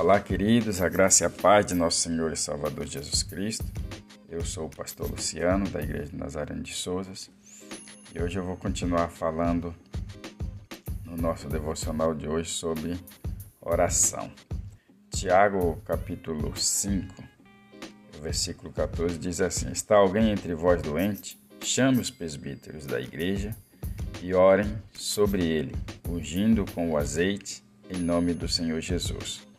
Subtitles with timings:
[0.00, 3.66] Olá, queridos, a graça e a paz de nosso Senhor e Salvador Jesus Cristo.
[4.30, 7.30] Eu sou o pastor Luciano, da Igreja de Nazareno de Souzas,
[8.14, 9.74] e hoje eu vou continuar falando
[11.04, 12.98] no nosso devocional de hoje sobre
[13.60, 14.32] oração.
[15.10, 17.22] Tiago, capítulo 5,
[18.22, 21.38] versículo 14, diz assim: Está alguém entre vós doente?
[21.60, 23.54] Chame os presbíteros da igreja
[24.22, 25.76] e orem sobre ele,
[26.08, 29.49] ungindo com o azeite em nome do Senhor Jesus.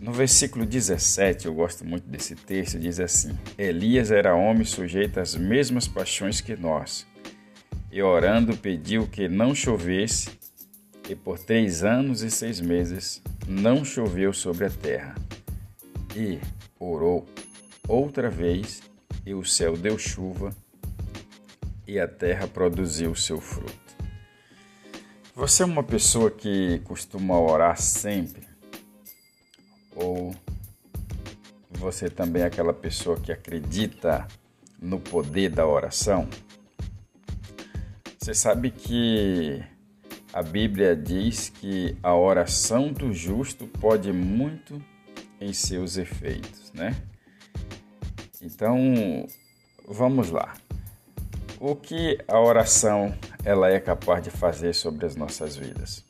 [0.00, 5.36] No versículo 17, eu gosto muito desse texto, diz assim: Elias era homem sujeito às
[5.36, 7.06] mesmas paixões que nós,
[7.92, 10.30] e orando pediu que não chovesse,
[11.06, 15.14] e por três anos e seis meses não choveu sobre a terra.
[16.16, 16.38] E
[16.78, 17.26] orou
[17.86, 18.80] outra vez,
[19.26, 20.56] e o céu deu chuva,
[21.86, 23.74] e a terra produziu seu fruto.
[25.34, 28.49] Você é uma pessoa que costuma orar sempre?
[30.10, 30.34] Ou
[31.70, 34.26] você também é aquela pessoa que acredita
[34.80, 36.28] no poder da oração?
[38.18, 39.62] Você sabe que
[40.32, 44.82] a Bíblia diz que a oração do justo pode muito
[45.40, 46.94] em seus efeitos, né?
[48.42, 49.26] Então,
[49.86, 50.54] vamos lá.
[51.58, 56.09] O que a oração ela é capaz de fazer sobre as nossas vidas?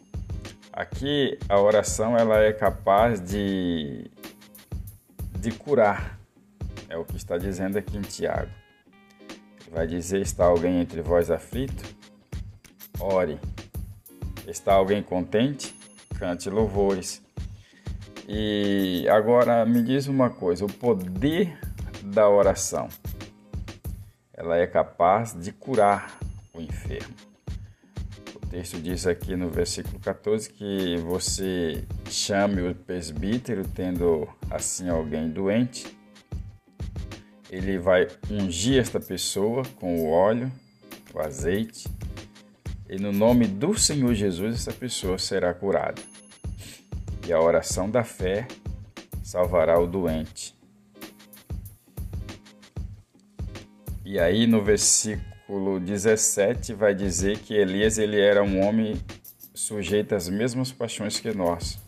[0.81, 4.11] Aqui a oração ela é capaz de,
[5.39, 6.19] de curar.
[6.89, 8.51] É o que está dizendo aqui em Tiago.
[9.71, 11.85] Vai dizer: está alguém entre vós aflito?
[12.99, 13.39] Ore.
[14.47, 15.79] Está alguém contente?
[16.19, 17.23] Cante louvores.
[18.27, 21.59] E agora me diz uma coisa: o poder
[22.05, 22.89] da oração,
[24.33, 26.19] ela é capaz de curar
[26.55, 27.30] o enfermo
[28.51, 35.97] texto diz aqui no versículo 14 que você chame o presbítero, tendo assim alguém doente.
[37.49, 40.51] Ele vai ungir esta pessoa com o óleo,
[41.15, 41.89] o azeite,
[42.89, 46.03] e no nome do Senhor Jesus essa pessoa será curada.
[47.27, 48.49] E a oração da fé
[49.23, 50.57] salvará o doente.
[54.05, 59.01] E aí no versículo versículo 17 vai dizer que Elias ele era um homem
[59.53, 61.79] sujeito às mesmas paixões que nós.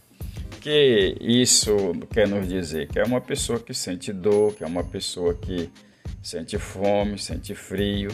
[0.60, 1.70] Que isso
[2.12, 2.88] quer nos dizer?
[2.88, 5.70] Que é uma pessoa que sente dor, que é uma pessoa que
[6.22, 8.10] sente fome, sente frio,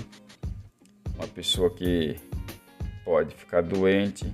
[1.14, 2.16] uma pessoa que
[3.04, 4.31] pode ficar doente,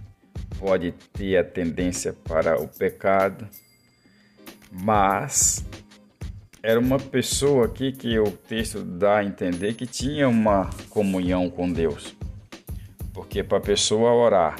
[0.58, 3.48] pode ter a tendência para o pecado,
[4.70, 5.64] mas
[6.64, 11.70] era uma pessoa aqui que o texto dá a entender que tinha uma comunhão com
[11.70, 12.16] Deus.
[13.12, 14.58] Porque para a pessoa orar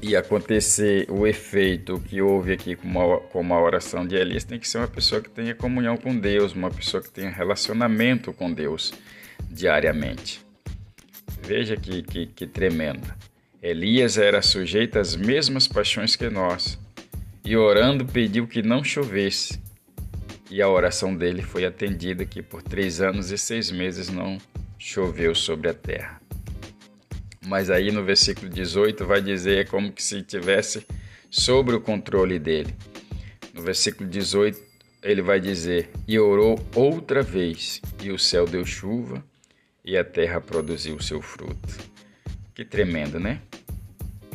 [0.00, 4.60] e acontecer o efeito que houve aqui com uma, com uma oração de Elias, tem
[4.60, 8.52] que ser uma pessoa que tenha comunhão com Deus, uma pessoa que tenha relacionamento com
[8.52, 8.94] Deus
[9.50, 10.40] diariamente.
[11.42, 13.12] Veja que, que, que tremendo.
[13.60, 16.78] Elias era sujeito às mesmas paixões que nós,
[17.44, 19.65] e orando pediu que não chovesse
[20.50, 24.38] e a oração dele foi atendida que por três anos e seis meses não
[24.78, 26.20] choveu sobre a terra.
[27.44, 30.86] Mas aí no versículo 18 vai dizer é como que se tivesse
[31.30, 32.74] sobre o controle dele.
[33.54, 34.60] No versículo 18
[35.02, 39.24] ele vai dizer: E orou outra vez, e o céu deu chuva,
[39.84, 41.76] e a terra produziu seu fruto.
[42.54, 43.40] Que tremendo, né?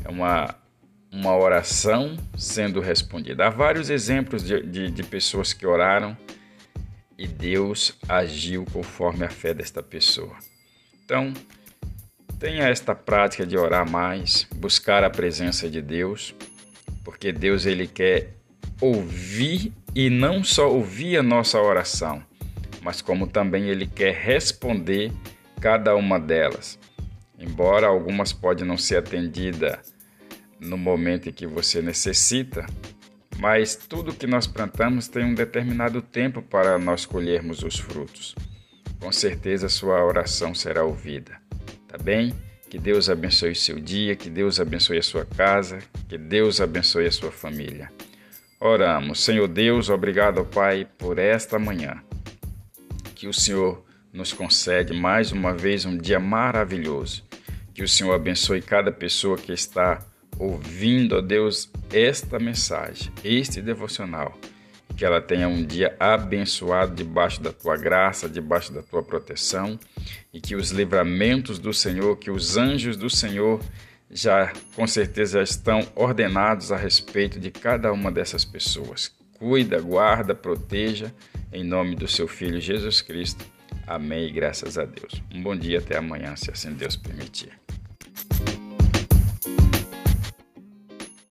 [0.04, 0.56] É uma
[1.12, 3.48] uma oração sendo respondida.
[3.48, 6.16] Há vários exemplos de, de, de, pessoas que oraram
[7.18, 10.36] e Deus agiu conforme a fé desta pessoa.
[11.04, 11.34] Então,
[12.40, 16.34] tenha esta prática de orar mais, buscar a presença de Deus,
[17.04, 18.34] porque Deus ele quer
[18.80, 22.24] ouvir e não só ouvir a nossa oração,
[22.82, 25.12] mas como também ele quer responder
[25.60, 26.80] cada uma delas.
[27.38, 29.92] Embora algumas podem não ser atendidas
[30.62, 32.66] no momento em que você necessita,
[33.40, 38.36] mas tudo que nós plantamos tem um determinado tempo para nós colhermos os frutos.
[39.00, 41.42] Com certeza sua oração será ouvida,
[41.88, 42.36] tá bem?
[42.70, 47.12] Que Deus abençoe seu dia, que Deus abençoe a sua casa, que Deus abençoe a
[47.12, 47.92] sua família.
[48.60, 52.02] Oramos, Senhor Deus, obrigado, Pai, por esta manhã.
[53.16, 57.24] Que o Senhor nos concede mais uma vez um dia maravilhoso.
[57.74, 60.00] Que o Senhor abençoe cada pessoa que está
[60.42, 64.36] ouvindo, ó Deus, esta mensagem, este devocional.
[64.98, 69.80] Que ela tenha um dia abençoado debaixo da tua graça, debaixo da tua proteção,
[70.34, 73.62] e que os livramentos do Senhor, que os anjos do Senhor
[74.10, 79.12] já com certeza estão ordenados a respeito de cada uma dessas pessoas.
[79.38, 81.14] Cuida, guarda, proteja,
[81.54, 83.46] em nome do seu Filho Jesus Cristo.
[83.88, 85.22] Amém e graças a Deus.
[85.34, 87.52] Um bom dia até amanhã, se assim Deus permitir.